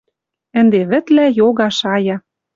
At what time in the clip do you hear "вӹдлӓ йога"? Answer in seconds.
0.89-1.69